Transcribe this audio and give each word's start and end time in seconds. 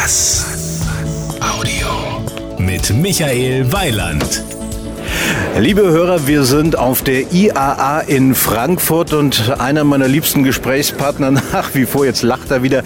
Bass. 0.00 0.80
Audio. 1.40 2.22
Mit 2.56 2.88
Michael 2.90 3.72
Weiland. 3.72 4.44
Liebe 5.60 5.82
Hörer, 5.82 6.28
wir 6.28 6.44
sind 6.44 6.78
auf 6.78 7.02
der 7.02 7.32
IAA 7.32 8.02
in 8.02 8.36
Frankfurt 8.36 9.12
und 9.12 9.58
einer 9.58 9.82
meiner 9.82 10.06
liebsten 10.06 10.44
Gesprächspartner 10.44 11.30
nach 11.52 11.74
wie 11.74 11.84
vor, 11.84 12.06
jetzt 12.06 12.22
lacht 12.22 12.52
er 12.52 12.62
wieder. 12.62 12.84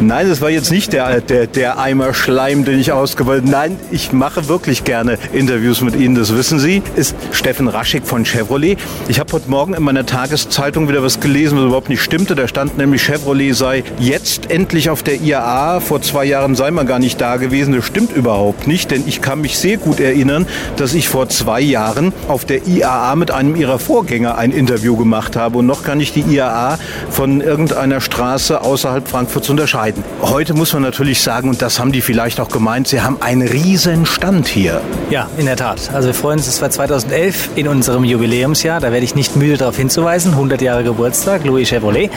Nein, 0.00 0.30
es 0.30 0.40
war 0.40 0.48
jetzt 0.48 0.70
nicht 0.70 0.94
der, 0.94 1.20
der, 1.20 1.46
der 1.46 1.78
Eimer 1.78 2.14
Schleim, 2.14 2.64
den 2.64 2.78
ich 2.78 2.92
ausgewählt 2.92 3.44
Nein, 3.44 3.78
ich 3.90 4.14
mache 4.14 4.48
wirklich 4.48 4.84
gerne 4.84 5.18
Interviews 5.34 5.82
mit 5.82 5.96
Ihnen, 5.96 6.14
das 6.14 6.34
wissen 6.34 6.58
Sie. 6.58 6.82
Ist 6.96 7.14
Steffen 7.32 7.68
Raschig 7.68 8.06
von 8.06 8.24
Chevrolet. 8.24 8.78
Ich 9.08 9.20
habe 9.20 9.30
heute 9.30 9.50
Morgen 9.50 9.74
in 9.74 9.82
meiner 9.82 10.06
Tageszeitung 10.06 10.88
wieder 10.88 11.02
was 11.02 11.20
gelesen, 11.20 11.58
was 11.58 11.66
überhaupt 11.66 11.90
nicht 11.90 12.00
stimmte. 12.00 12.34
Da 12.34 12.48
stand 12.48 12.78
nämlich, 12.78 13.02
Chevrolet 13.02 13.52
sei 13.52 13.84
jetzt 13.98 14.50
endlich 14.50 14.88
auf 14.88 15.02
der 15.02 15.20
IAA. 15.20 15.80
Vor 15.80 16.00
zwei 16.00 16.24
Jahren 16.24 16.54
sei 16.54 16.70
man 16.70 16.86
gar 16.86 17.00
nicht 17.00 17.20
da 17.20 17.36
gewesen. 17.36 17.74
Das 17.74 17.84
stimmt 17.84 18.16
überhaupt 18.16 18.66
nicht, 18.66 18.90
denn 18.90 19.04
ich 19.06 19.20
kann 19.20 19.42
mich 19.42 19.58
sehr 19.58 19.76
gut 19.76 20.00
erinnern, 20.00 20.46
dass 20.78 20.94
ich 20.94 21.06
vor 21.06 21.28
zwei 21.28 21.60
Jahren 21.60 22.13
auf 22.28 22.44
der 22.44 22.66
IAA 22.66 23.16
mit 23.16 23.30
einem 23.30 23.56
ihrer 23.56 23.78
Vorgänger 23.78 24.38
ein 24.38 24.50
Interview 24.50 24.96
gemacht 24.96 25.36
habe. 25.36 25.58
Und 25.58 25.66
noch 25.66 25.82
kann 25.82 26.00
ich 26.00 26.12
die 26.12 26.20
IAA 26.20 26.78
von 27.10 27.40
irgendeiner 27.40 28.00
Straße 28.00 28.60
außerhalb 28.60 29.06
Frankfurts 29.06 29.50
unterscheiden. 29.50 30.04
Heute 30.22 30.54
muss 30.54 30.72
man 30.72 30.82
natürlich 30.82 31.20
sagen, 31.20 31.48
und 31.48 31.62
das 31.62 31.78
haben 31.78 31.92
die 31.92 32.00
vielleicht 32.00 32.40
auch 32.40 32.48
gemeint, 32.48 32.88
sie 32.88 33.00
haben 33.00 33.18
einen 33.20 33.46
riesen 33.46 34.06
Stand 34.06 34.48
hier. 34.48 34.80
Ja, 35.10 35.28
in 35.36 35.46
der 35.46 35.56
Tat. 35.56 35.90
Also 35.92 36.08
wir 36.08 36.14
freuen 36.14 36.38
uns, 36.38 36.46
es 36.46 36.60
war 36.62 36.70
2011 36.70 37.50
in 37.56 37.68
unserem 37.68 38.04
Jubiläumsjahr. 38.04 38.80
Da 38.80 38.92
werde 38.92 39.04
ich 39.04 39.14
nicht 39.14 39.36
müde 39.36 39.56
darauf 39.56 39.76
hinzuweisen. 39.76 40.32
100 40.32 40.60
Jahre 40.62 40.84
Geburtstag, 40.84 41.44
Louis 41.44 41.68
Chevrolet. 41.68 42.10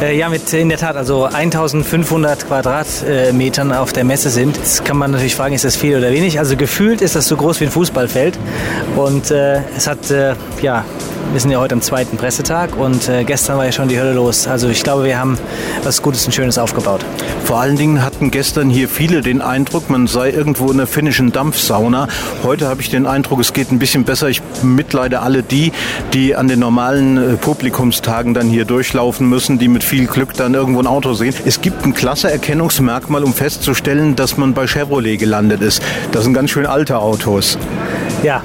Äh, 0.00 0.18
ja, 0.18 0.28
mit 0.28 0.52
in 0.52 0.68
der 0.68 0.78
Tat 0.78 0.96
also 0.96 1.24
1500 1.24 2.46
Quadratmetern 2.46 3.72
auf 3.72 3.92
der 3.92 4.04
Messe 4.04 4.30
sind. 4.30 4.56
Jetzt 4.56 4.84
kann 4.84 4.96
man 4.96 5.10
natürlich 5.10 5.36
fragen, 5.36 5.54
ist 5.54 5.64
das 5.64 5.76
viel 5.76 5.96
oder 5.96 6.10
wenig? 6.10 6.38
Also 6.38 6.56
gefühlt 6.56 7.00
ist 7.00 7.14
das 7.14 7.26
so 7.26 7.36
groß 7.36 7.60
wie 7.60 7.64
ein 7.64 7.70
Fußballfeld. 7.70 8.38
Und 8.96 9.13
äh, 9.30 9.62
es 9.76 9.86
hat, 9.86 10.10
äh, 10.10 10.34
ja, 10.62 10.84
wir 11.32 11.40
sind 11.40 11.50
ja 11.50 11.58
heute 11.58 11.74
am 11.74 11.82
zweiten 11.82 12.16
Pressetag 12.16 12.76
und 12.76 13.08
äh, 13.08 13.24
gestern 13.24 13.56
war 13.58 13.64
ja 13.64 13.72
schon 13.72 13.88
die 13.88 13.98
Hölle 13.98 14.12
los. 14.12 14.46
Also 14.46 14.68
ich 14.68 14.82
glaube, 14.82 15.04
wir 15.04 15.18
haben 15.18 15.36
was 15.82 16.00
Gutes 16.00 16.24
und 16.26 16.32
Schönes 16.32 16.58
aufgebaut. 16.58 17.04
Vor 17.44 17.60
allen 17.60 17.76
Dingen 17.76 18.04
hatten 18.04 18.30
gestern 18.30 18.70
hier 18.70 18.88
viele 18.88 19.20
den 19.20 19.42
Eindruck, 19.42 19.90
man 19.90 20.06
sei 20.06 20.30
irgendwo 20.30 20.70
in 20.70 20.76
der 20.78 20.86
finnischen 20.86 21.32
Dampfsauna. 21.32 22.08
Heute 22.42 22.68
habe 22.68 22.80
ich 22.82 22.90
den 22.90 23.06
Eindruck, 23.06 23.40
es 23.40 23.52
geht 23.52 23.72
ein 23.72 23.78
bisschen 23.78 24.04
besser. 24.04 24.28
Ich 24.28 24.42
mitleide 24.62 25.20
alle 25.20 25.42
die, 25.42 25.72
die 26.12 26.36
an 26.36 26.48
den 26.48 26.60
normalen 26.60 27.16
äh, 27.16 27.36
Publikumstagen 27.36 28.32
dann 28.34 28.48
hier 28.48 28.64
durchlaufen 28.64 29.28
müssen, 29.28 29.58
die 29.58 29.68
mit 29.68 29.82
viel 29.82 30.06
Glück 30.06 30.34
dann 30.34 30.54
irgendwo 30.54 30.80
ein 30.80 30.86
Auto 30.86 31.14
sehen. 31.14 31.34
Es 31.44 31.60
gibt 31.60 31.84
ein 31.84 31.94
klasse 31.94 32.30
Erkennungsmerkmal, 32.30 33.24
um 33.24 33.34
festzustellen, 33.34 34.14
dass 34.16 34.36
man 34.36 34.54
bei 34.54 34.66
Chevrolet 34.66 35.18
gelandet 35.18 35.62
ist. 35.62 35.82
Das 36.12 36.24
sind 36.24 36.34
ganz 36.34 36.50
schön 36.50 36.66
alte 36.66 36.98
Autos. 36.98 37.58
Ja, 38.22 38.42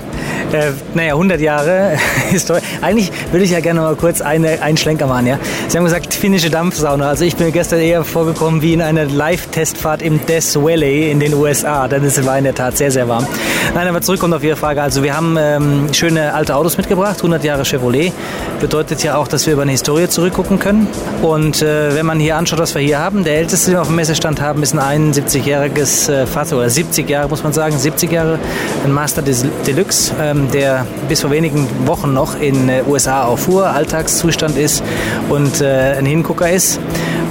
äh, 0.54 0.72
naja, 0.94 1.14
100 1.14 1.40
Jahre 1.42 1.98
Historie. 2.30 2.62
Eigentlich 2.82 3.12
würde 3.32 3.46
ich 3.46 3.52
ja 3.52 3.60
gerne 3.60 3.82
mal 3.82 3.96
kurz 3.96 4.22
eine, 4.22 4.62
einen 4.62 4.78
Schlenker 4.78 5.08
machen. 5.08 5.28
Ja? 5.28 5.40
Sie 5.68 5.78
haben 5.78 5.86
gesagt, 5.86 6.14
finnische 6.14 6.50
Dampfsauna. 6.50 7.10
Also 7.10 7.26
ich 7.26 7.36
bin 7.36 7.52
gestern 7.52 7.80
eher 7.80 8.04
vorgekommen 8.04 8.62
wie 8.62 8.74
in 8.74 8.82
einer 8.82 9.06
Live-Testfahrt 9.06 10.02
im 10.02 10.26
Death 10.26 10.56
Valley 10.56 11.12
in 11.12 11.20
den 11.20 11.34
USA. 11.34 11.88
Dann 11.88 12.04
ist 12.04 12.18
es 12.18 12.26
war 12.26 12.38
in 12.38 12.44
der 12.44 12.56
Tat 12.56 12.78
sehr, 12.78 12.92
sehr 12.92 13.08
warm. 13.08 13.26
Nein, 13.74 13.88
aber 13.88 14.02
zurückkommt 14.02 14.34
auf 14.34 14.44
Ihre 14.44 14.56
Frage. 14.56 14.82
Also 14.82 15.04
wir 15.04 15.16
haben 15.16 15.38
ähm, 15.38 15.94
schöne 15.94 16.34
alte 16.34 16.56
Autos 16.56 16.78
mitgebracht. 16.78 17.18
100 17.18 17.44
Jahre 17.44 17.66
Chevrolet. 17.66 18.12
Bedeutet 18.60 19.04
ja 19.04 19.16
auch, 19.16 19.28
dass 19.28 19.46
wir 19.46 19.54
über 19.54 19.64
eine 19.64 19.72
Historie 19.72 20.08
zurückgucken 20.08 20.60
können. 20.60 20.88
Und 21.22 21.62
äh, 21.62 21.96
wenn 21.96 22.06
man 22.06 22.20
hier 22.20 22.36
anschaut, 22.38 22.60
was 22.60 22.76
wir 22.76 22.82
hier 22.82 23.00
haben, 23.00 23.24
der 23.24 23.38
älteste, 23.38 23.68
den 23.68 23.76
wir 23.76 23.82
auf 23.82 23.88
dem 23.88 23.96
Messestand 23.96 24.42
haben, 24.42 24.64
ist 24.64 24.78
ein 24.78 25.14
71-jähriges 25.14 26.12
äh, 26.12 26.26
Fahrzeug, 26.26 26.60
oder 26.60 26.70
70 26.70 27.10
Jahre 27.10 27.30
muss 27.30 27.44
man 27.44 27.54
sagen, 27.54 27.78
70 27.78 28.12
Jahre, 28.12 28.40
ein 28.86 28.92
Master 28.92 29.22
Deluxe. 29.22 30.14
Ähm, 30.22 30.39
der 30.48 30.86
bis 31.08 31.22
vor 31.22 31.32
wenigen 31.32 31.68
Wochen 31.86 32.14
noch 32.14 32.40
in 32.40 32.68
den 32.68 32.88
USA 32.88 33.26
auch 33.26 33.38
fuhr, 33.38 33.68
Alltagszustand 33.68 34.58
ist 34.58 34.84
und 35.30 35.62
äh, 35.62 35.96
ein 35.98 36.06
Hingucker 36.06 36.50
ist. 36.50 36.80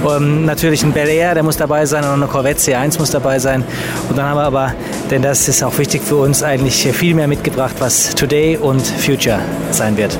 Ähm, 0.07 0.45
natürlich 0.45 0.83
ein 0.83 0.93
Bel 0.93 1.07
Air, 1.07 1.33
der 1.33 1.43
muss 1.43 1.57
dabei 1.57 1.85
sein 1.85 2.03
und 2.03 2.11
eine 2.11 2.27
Corvette 2.27 2.61
C1 2.61 2.99
muss 2.99 3.11
dabei 3.11 3.39
sein. 3.39 3.63
Und 4.09 4.17
dann 4.17 4.25
haben 4.25 4.37
wir 4.37 4.43
aber, 4.43 4.73
denn 5.09 5.21
das 5.21 5.47
ist 5.47 5.63
auch 5.63 5.77
wichtig 5.77 6.03
für 6.03 6.17
uns, 6.17 6.43
eigentlich 6.43 6.87
viel 6.93 7.15
mehr 7.15 7.27
mitgebracht, 7.27 7.75
was 7.79 8.15
Today 8.15 8.57
und 8.57 8.85
Future 8.85 9.39
sein 9.71 9.97
wird 9.97 10.17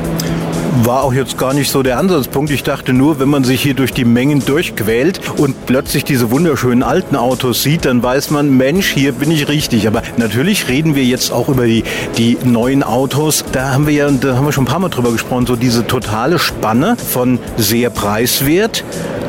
war 0.84 1.03
auch 1.03 1.13
jetzt 1.13 1.38
gar 1.38 1.53
nicht 1.53 1.69
so 1.69 1.84
der 1.84 1.97
Ansatzpunkt. 1.97 2.52
Ich 2.52 2.63
dachte 2.63 2.94
nur, 2.94 3.19
wenn 3.19 3.30
man 3.30 3.44
sich 3.44 3.62
hier 3.62 3.74
durch 3.74 3.94
die 3.94 4.06
Mengen 4.06 4.44
durchquält 4.46 5.19
und 5.38 5.66
plötzlich 5.66 6.03
diese 6.03 6.31
wunderschönen 6.31 6.84
alten 6.84 7.16
Autos 7.16 7.63
sieht, 7.63 7.85
dann 7.85 8.02
weiß 8.03 8.31
man, 8.31 8.56
Mensch, 8.56 8.88
hier 8.88 9.12
bin 9.13 9.31
ich 9.31 9.47
richtig. 9.47 9.88
Aber 9.88 10.02
natürlich 10.18 10.68
reden 10.68 10.96
wir 10.96 11.03
jetzt 11.03 11.31
auch 11.31 11.50
über 11.50 11.66
die, 11.66 11.84
die 12.18 12.38
neuen 12.44 12.84
Autos. 12.84 13.44
Da 13.52 13.74
haben 13.74 13.88
wir 13.88 13.94
ja, 13.94 14.09
da 14.12 14.35
haben 14.35 14.46
wir 14.46 14.52
schon 14.52 14.66
ein 14.66 14.68
paar 14.68 14.80
Mal 14.80 14.90
drüber 14.90 15.12
gesprochen, 15.12 15.46
so 15.46 15.56
diese 15.56 15.88
totale 15.88 16.40
Spanne 16.40 16.96
von 16.97 17.40
sehr 17.57 17.90
preiswert 17.90 18.84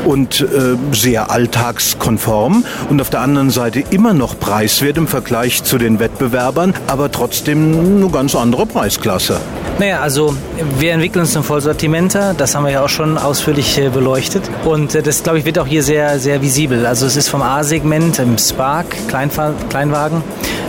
und 0.04 0.40
äh, 0.40 0.76
sehr 0.92 1.30
alltagskonform 1.30 2.64
und 2.88 3.00
auf 3.00 3.10
der 3.10 3.20
anderen 3.20 3.50
Seite 3.50 3.82
immer 3.90 4.14
noch 4.14 4.38
preiswert 4.38 4.96
im 4.96 5.06
Vergleich 5.06 5.62
zu 5.62 5.78
den 5.78 5.98
Wettbewerbern, 5.98 6.74
aber 6.86 7.10
trotzdem 7.10 7.98
eine 7.98 8.10
ganz 8.10 8.34
andere 8.34 8.66
Preisklasse. 8.66 9.40
Naja, 9.80 10.00
also 10.00 10.36
wir 10.78 10.92
entwickeln 10.92 11.22
uns 11.22 11.32
zum 11.32 11.42
Vollsortimenter, 11.42 12.34
das 12.34 12.54
haben 12.54 12.64
wir 12.64 12.70
ja 12.70 12.84
auch 12.84 12.90
schon 12.90 13.16
ausführlich 13.16 13.78
äh, 13.78 13.88
beleuchtet 13.88 14.42
und 14.66 14.94
äh, 14.94 15.00
das, 15.00 15.22
glaube 15.22 15.38
ich, 15.38 15.46
wird 15.46 15.58
auch 15.58 15.66
hier 15.66 15.82
sehr, 15.82 16.18
sehr 16.18 16.42
visibel. 16.42 16.84
Also 16.84 17.06
es 17.06 17.16
ist 17.16 17.30
vom 17.30 17.40
A-Segment 17.40 18.18
im 18.18 18.36
Spark, 18.36 18.94
Kleinfahr 19.08 19.54
Kleinwagen, 19.70 20.22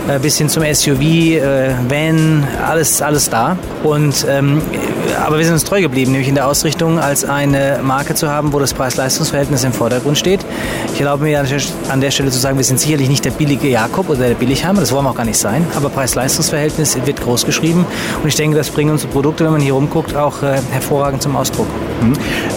äh, 0.08 0.18
bis 0.18 0.38
hin 0.38 0.48
zum 0.48 0.62
SUV, 0.62 1.02
Van, 1.90 2.48
alles, 2.66 3.02
alles 3.02 3.28
da. 3.28 3.58
Und 3.82 4.26
ähm, 4.30 4.62
aber 5.20 5.38
wir 5.38 5.44
sind 5.44 5.54
uns 5.54 5.64
treu 5.64 5.80
geblieben, 5.80 6.12
nämlich 6.12 6.28
in 6.28 6.34
der 6.34 6.46
Ausrichtung 6.46 6.98
als 6.98 7.24
eine 7.24 7.80
Marke 7.82 8.14
zu 8.14 8.30
haben, 8.30 8.52
wo 8.52 8.58
das 8.58 8.74
Preis-Leistungs-Verhältnis 8.74 9.64
im 9.64 9.72
Vordergrund 9.72 10.18
steht. 10.18 10.44
Ich 10.94 11.00
erlaube 11.00 11.24
mir 11.24 11.40
an 11.40 12.00
der 12.00 12.10
Stelle 12.10 12.30
zu 12.30 12.38
sagen, 12.38 12.56
wir 12.56 12.64
sind 12.64 12.80
sicherlich 12.80 13.08
nicht 13.08 13.24
der 13.24 13.30
billige 13.30 13.68
Jakob 13.68 14.08
oder 14.08 14.28
der 14.28 14.34
Billigheimer, 14.34 14.80
das 14.80 14.92
wollen 14.92 15.04
wir 15.04 15.10
auch 15.10 15.16
gar 15.16 15.24
nicht 15.24 15.38
sein, 15.38 15.66
aber 15.76 15.88
Preis-Leistungs-Verhältnis 15.88 16.96
wird 17.04 17.20
groß 17.20 17.44
geschrieben 17.44 17.84
und 18.22 18.28
ich 18.28 18.36
denke, 18.36 18.56
das 18.56 18.70
bringen 18.70 18.90
unsere 18.90 19.12
Produkte, 19.12 19.44
wenn 19.44 19.52
man 19.52 19.60
hier 19.60 19.74
rumguckt, 19.74 20.16
auch 20.16 20.42
äh, 20.42 20.58
hervorragend 20.70 21.22
zum 21.22 21.36
Ausdruck. 21.36 21.66
Mhm 22.02 22.52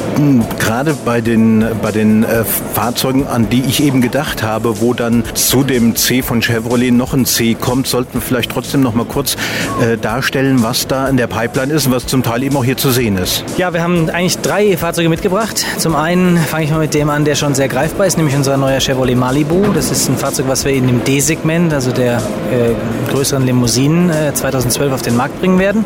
gerade 0.60 0.94
bei 1.06 1.22
den, 1.22 1.66
bei 1.82 1.92
den 1.92 2.24
äh, 2.24 2.44
Fahrzeugen, 2.74 3.28
an 3.28 3.50
die 3.50 3.62
ich 3.62 3.84
eben 3.84 4.02
gedacht 4.02 4.44
habe, 4.44 4.82
wo 4.82 4.94
dann 4.94 5.24
zu 5.34 5.64
dem 5.64 5.96
C 5.96 6.22
von 6.22 6.42
Chevrolet 6.42 6.92
noch 6.92 7.14
ein 7.14 7.26
C 7.26 7.56
kommt, 7.56 7.88
sollten 7.88 8.16
wir 8.16 8.22
vielleicht 8.22 8.52
trotzdem 8.52 8.82
noch 8.82 8.94
mal 8.94 9.06
kurz 9.06 9.36
äh, 9.82 9.98
darstellen, 9.98 10.64
was 10.64 10.88
da 10.88 11.08
in 11.08 11.18
der 11.18 11.28
Pipeline 11.28 11.74
ist 11.74 11.88
und 11.88 11.94
was 11.94 12.06
zum 12.06 12.24
Teil 12.24 12.44
eben 12.44 12.56
auch 12.56 12.64
hier 12.64 12.78
zu 12.78 12.92
sehen 12.92 13.18
ist. 13.18 13.44
Ja, 13.58 13.74
wir 13.74 13.84
haben 13.84 14.10
eigentlich 14.10 14.38
drei 14.40 14.78
Fahrzeuge 14.78 15.10
mitgebracht. 15.10 15.66
Zum 15.78 15.96
einen 15.96 16.38
fange 16.38 16.66
ich 16.66 16.72
mal 16.72 16.80
mit 16.80 16.94
dem 16.94 17.10
an, 17.10 17.26
der 17.26 17.36
schon 17.36 17.54
sehr 17.56 17.68
greifbar 17.68 18.08
ist, 18.08 18.18
nämlich 18.18 18.36
unser 18.36 18.58
neuer 18.58 18.80
Chevrolet 18.80 19.16
Malibu. 19.16 19.74
Das 19.74 19.92
ist 19.92 20.10
ein 20.10 20.18
Fahrzeug, 20.18 20.48
was 20.48 20.66
wir 20.66 20.74
in 20.74 20.88
dem 20.88 21.04
D-Segment, 21.04 21.74
also 21.74 21.92
der 21.92 22.18
äh, 22.18 23.12
größeren 23.12 23.46
Limousinen, 23.46 24.12
2012 24.34 24.90
äh, 24.92 24.94
auf 24.94 25.02
den 25.02 25.16
Markt 25.16 25.40
bringen 25.40 25.60
werden. 25.60 25.86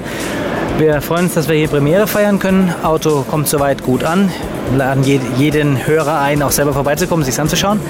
Wir 0.79 1.01
freuen 1.01 1.25
uns, 1.25 1.34
dass 1.34 1.50
wir 1.50 1.56
hier 1.56 1.67
Premiere 1.67 2.07
feiern 2.07 2.40
können. 2.40 2.73
Auto 2.84 3.23
kommt 3.23 3.50
soweit 3.50 3.84
gut 3.84 4.06
an. 4.06 4.31
Wir 4.69 4.78
laden 4.78 5.03
jeden 5.03 5.85
Hörer 5.85 6.22
ein, 6.22 6.41
auch 6.41 6.51
selber 6.51 6.72
vorbeizukommen, 6.72 7.25
sich 7.25 7.38
anzuschauen. 7.38 7.81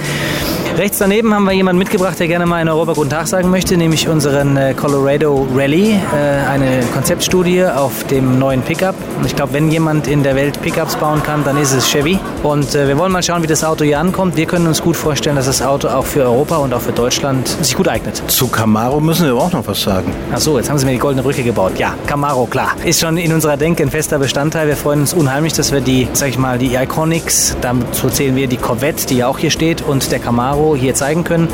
Rechts 0.79 1.00
daneben 1.00 1.35
haben 1.35 1.44
wir 1.44 1.51
jemanden 1.51 1.78
mitgebracht, 1.78 2.17
der 2.22 2.29
gerne 2.29 2.45
mal 2.45 2.62
in 2.62 2.69
Europa 2.69 2.94
Guten 2.94 3.09
Tag 3.09 3.28
sagen 3.28 3.50
möchte, 3.50 3.75
nämlich 3.75 4.07
unseren 4.07 4.56
äh, 4.56 4.73
Colorado 4.73 5.45
Rally, 5.53 5.91
äh, 5.91 6.47
eine 6.50 6.85
Konzeptstudie 6.94 7.66
auf 7.66 8.06
dem 8.06 8.40
neuen 8.40 8.62
Pickup. 8.62 8.95
Und 9.18 9.25
ich 9.25 9.35
glaube, 9.35 9.51
wenn 9.51 9.69
jemand 9.69 10.07
in 10.07 10.23
der 10.23 10.38
Welt 10.38 10.62
Pickups 10.62 10.95
bauen 10.95 11.22
kann, 11.22 11.44
dann 11.44 11.57
ist 11.57 11.73
es 11.73 11.85
Chevy. 11.85 12.18
Und 12.44 12.75
äh, 12.75 12.88
wir 12.88 12.97
wollen 12.97 13.12
mal 13.12 13.22
schauen, 13.22 13.44
wie 13.44 13.47
das 13.47 13.62
Auto 13.66 13.84
hier 13.84 14.00
ankommt. 14.00 14.38
Wir 14.38 14.45
können 14.45 14.68
uns 14.68 14.81
gut 14.81 14.95
vorstellen, 14.95 15.35
dass 15.35 15.47
das 15.47 15.62
Auto 15.62 15.89
auch 15.89 16.06
für 16.06 16.22
Europa 16.22 16.56
und 16.56 16.74
auch 16.74 16.80
für 16.80 16.94
Deutschland 16.94 17.45
sich 17.50 17.75
gut 17.75 17.89
eignet. 17.89 18.24
Zu 18.31 18.48
Camaro 18.48 19.01
müssen 19.01 19.25
wir 19.25 19.33
aber 19.33 19.42
auch 19.42 19.51
noch 19.51 19.68
was 19.68 19.81
sagen. 19.81 20.13
Ach 20.33 20.39
so, 20.39 20.57
jetzt 20.57 20.69
haben 20.69 20.77
Sie 20.77 20.86
mir 20.86 20.94
die 20.94 20.98
goldene 20.98 21.24
Brücke 21.24 21.44
gebaut. 21.44 21.74
Ja, 21.77 21.95
Camaro, 22.07 22.45
klar. 22.45 22.77
Ist 22.86 23.01
schon 23.01 23.18
in 23.18 23.33
unserer 23.33 23.57
Denke 23.57 23.83
ein 23.83 23.92
fester 23.92 24.18
Bestandteil. 24.18 24.69
Wir 24.69 24.77
freuen 24.77 25.01
uns 25.01 25.13
unheimlich, 25.13 25.51
dass 25.51 25.74
wir 25.74 25.81
die, 25.81 26.07
sag 26.13 26.30
ich 26.30 26.38
mal, 26.38 26.57
die 26.57 26.75
Iconics, 26.75 27.57
dazu 27.59 28.07
zählen 28.07 28.38
wir 28.38 28.48
die 28.48 28.56
Corvette, 28.56 29.07
die 29.07 29.18
ja 29.18 29.27
auch 29.27 29.39
hier 29.39 29.51
steht, 29.51 29.81
und 29.81 30.09
der 30.13 30.19
Camaro 30.19 30.69
hier 30.75 30.95
zeigen 30.95 31.24
können. 31.24 31.48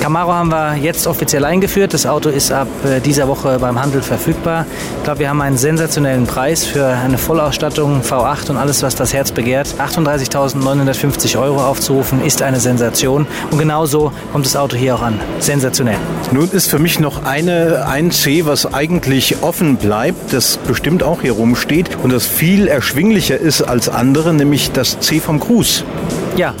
Camaro 0.00 0.32
haben 0.32 0.50
wir 0.50 0.76
jetzt 0.76 1.06
offiziell 1.06 1.44
eingeführt. 1.44 1.92
Das 1.92 2.06
Auto 2.06 2.28
ist 2.28 2.52
ab 2.52 2.68
äh, 2.84 3.00
dieser 3.00 3.28
Woche 3.28 3.58
beim 3.58 3.80
Handel 3.80 4.02
verfügbar. 4.02 4.64
Ich 4.98 5.04
glaube, 5.04 5.20
wir 5.20 5.28
haben 5.28 5.40
einen 5.40 5.56
sensationellen 5.56 6.26
Preis 6.26 6.64
für 6.64 6.86
eine 6.86 7.18
Vollausstattung 7.18 8.02
V8 8.02 8.50
und 8.50 8.56
alles, 8.56 8.82
was 8.82 8.94
das 8.94 9.12
Herz 9.12 9.32
begehrt. 9.32 9.74
38.950 9.78 11.40
Euro 11.40 11.64
aufzurufen, 11.64 12.24
ist 12.24 12.42
eine 12.42 12.60
Sensation. 12.60 13.26
Und 13.50 13.58
genauso 13.58 14.12
kommt 14.32 14.46
das 14.46 14.56
Auto 14.56 14.76
hier 14.76 14.94
auch 14.94 15.02
an. 15.02 15.20
Sensationell. 15.40 15.96
Nun 16.32 16.50
ist 16.50 16.68
für 16.68 16.78
mich 16.78 17.00
noch 17.00 17.24
eine, 17.24 17.86
ein 17.88 18.10
C, 18.10 18.46
was 18.46 18.72
eigentlich 18.72 19.42
offen 19.42 19.76
bleibt, 19.76 20.32
das 20.32 20.58
bestimmt 20.58 21.02
auch 21.02 21.22
hier 21.22 21.32
rumsteht 21.32 21.98
und 22.02 22.12
das 22.12 22.26
viel 22.26 22.68
erschwinglicher 22.68 23.38
ist 23.38 23.62
als 23.62 23.88
andere, 23.88 24.32
nämlich 24.32 24.72
das 24.72 25.00
C 25.00 25.20
vom 25.20 25.40
Cruise. 25.40 25.84
Ja, 26.36 26.54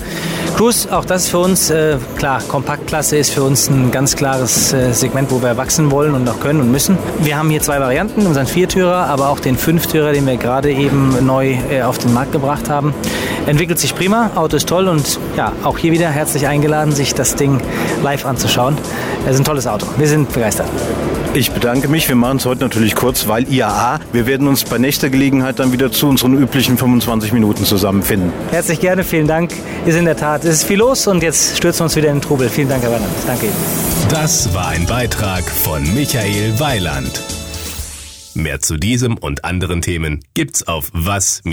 Cruise, 0.58 0.88
auch 0.90 1.04
das 1.04 1.28
für 1.28 1.38
uns, 1.38 1.70
äh, 1.70 1.98
klar, 2.16 2.42
Kompaktklasse 2.48 3.16
ist 3.16 3.30
für 3.30 3.44
uns 3.44 3.70
ein 3.70 3.92
ganz 3.92 4.16
klares 4.16 4.72
äh, 4.72 4.92
Segment, 4.92 5.30
wo 5.30 5.40
wir 5.40 5.56
wachsen 5.56 5.92
wollen 5.92 6.14
und 6.14 6.24
noch 6.24 6.40
können 6.40 6.60
und 6.60 6.72
müssen. 6.72 6.98
Wir 7.20 7.38
haben 7.38 7.48
hier 7.48 7.62
zwei 7.62 7.78
Varianten, 7.78 8.26
unseren 8.26 8.48
Viertürer, 8.48 9.06
aber 9.06 9.28
auch 9.28 9.38
den 9.38 9.56
Fünftürer, 9.56 10.10
den 10.10 10.26
wir 10.26 10.36
gerade 10.36 10.72
eben 10.72 11.24
neu 11.24 11.58
äh, 11.70 11.82
auf 11.82 11.98
den 11.98 12.12
Markt 12.12 12.32
gebracht 12.32 12.68
haben. 12.68 12.92
Entwickelt 13.46 13.78
sich 13.78 13.94
prima, 13.94 14.32
Auto 14.34 14.56
ist 14.56 14.68
toll 14.68 14.88
und 14.88 15.20
ja, 15.36 15.52
auch 15.62 15.78
hier 15.78 15.92
wieder 15.92 16.08
herzlich 16.08 16.48
eingeladen, 16.48 16.90
sich 16.90 17.14
das 17.14 17.36
Ding 17.36 17.60
live 18.02 18.26
anzuschauen. 18.26 18.76
Es 19.26 19.34
ist 19.34 19.42
ein 19.42 19.44
tolles 19.44 19.68
Auto. 19.68 19.86
Wir 19.96 20.08
sind 20.08 20.32
begeistert. 20.32 20.66
Ich 21.38 21.52
bedanke 21.52 21.86
mich. 21.86 22.08
Wir 22.08 22.16
machen 22.16 22.38
es 22.38 22.46
heute 22.46 22.62
natürlich 22.62 22.96
kurz, 22.96 23.28
weil 23.28 23.48
IAA. 23.48 24.00
Wir 24.12 24.26
werden 24.26 24.48
uns 24.48 24.64
bei 24.64 24.76
nächster 24.76 25.08
Gelegenheit 25.08 25.60
dann 25.60 25.70
wieder 25.70 25.92
zu 25.92 26.08
unseren 26.08 26.36
üblichen 26.36 26.76
25 26.76 27.32
Minuten 27.32 27.64
zusammenfinden. 27.64 28.32
Herzlich 28.50 28.80
gerne, 28.80 29.04
vielen 29.04 29.28
Dank. 29.28 29.52
Ist 29.86 29.94
in 29.94 30.04
der 30.04 30.16
Tat, 30.16 30.44
es 30.44 30.54
ist 30.54 30.64
viel 30.64 30.78
los 30.78 31.06
und 31.06 31.22
jetzt 31.22 31.56
stürzen 31.56 31.78
wir 31.78 31.84
uns 31.84 31.94
wieder 31.94 32.08
in 32.08 32.16
den 32.16 32.22
Trubel. 32.22 32.48
Vielen 32.48 32.68
Dank, 32.68 32.82
Herr 32.82 32.90
Weiland. 32.90 33.12
Danke 33.24 33.46
Ihnen. 33.46 33.54
Das 34.08 34.52
war 34.52 34.66
ein 34.66 34.84
Beitrag 34.86 35.44
von 35.44 35.84
Michael 35.94 36.58
Weiland. 36.58 37.22
Mehr 38.34 38.58
zu 38.58 38.76
diesem 38.76 39.16
und 39.16 39.44
anderen 39.44 39.80
Themen 39.80 40.24
gibt's 40.34 40.66
auf 40.66 40.90
was-audio.de. 40.92 41.52